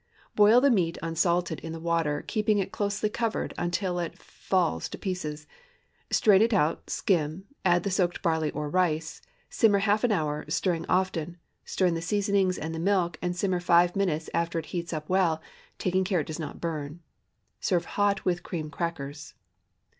Boil 0.35 0.59
the 0.61 0.71
meat, 0.71 0.97
unsalted, 1.03 1.59
in 1.59 1.73
the 1.73 1.79
water, 1.79 2.23
keeping 2.25 2.57
it 2.57 2.71
closely 2.71 3.07
covered, 3.07 3.53
until 3.55 3.99
it 3.99 4.17
falls 4.17 4.89
to 4.89 4.97
pieces. 4.97 5.45
Strain 6.09 6.41
it 6.41 6.53
out, 6.55 6.89
skim, 6.89 7.45
add 7.63 7.83
the 7.83 7.91
soaked 7.91 8.23
barley 8.23 8.49
or 8.49 8.67
rice; 8.67 9.21
simmer 9.51 9.77
half 9.77 10.03
an 10.03 10.11
hour, 10.11 10.43
stirring 10.49 10.87
often; 10.89 11.37
stir 11.65 11.85
in 11.85 11.93
the 11.93 12.01
seasoning 12.01 12.51
and 12.59 12.73
the 12.73 12.79
milk, 12.79 13.19
and 13.21 13.35
simmer 13.35 13.59
five 13.59 13.95
minutes 13.95 14.27
after 14.33 14.57
it 14.57 14.65
heats 14.73 14.91
up 14.91 15.07
well, 15.07 15.39
taking 15.77 16.03
care 16.03 16.21
it 16.21 16.25
does 16.25 16.39
not 16.39 16.59
burn. 16.59 17.01
Serve 17.59 17.85
hot 17.85 18.25
with 18.25 18.41
cream 18.41 18.71
crackers. 18.71 19.35